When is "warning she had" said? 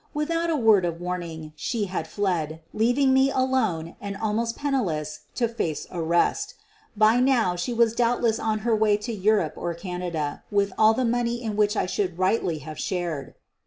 0.99-2.07